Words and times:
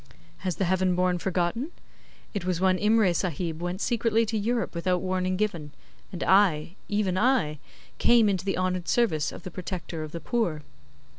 'Has 0.39 0.55
the 0.55 0.65
Heaven 0.65 0.95
born 0.95 1.19
forgotten? 1.19 1.69
It 2.33 2.43
was 2.43 2.59
when 2.59 2.79
Imray 2.79 3.15
Sahib 3.15 3.61
went 3.61 3.81
secretly 3.81 4.25
to 4.25 4.35
Europe 4.35 4.73
without 4.73 4.99
warning 4.99 5.37
given; 5.37 5.73
and 6.11 6.23
I 6.23 6.73
even 6.89 7.19
I 7.19 7.59
came 7.99 8.27
into 8.27 8.43
the 8.43 8.57
honoured 8.57 8.87
service 8.87 9.31
of 9.31 9.43
the 9.43 9.51
protector 9.51 10.01
of 10.01 10.11
the 10.11 10.19
poor. 10.19 10.63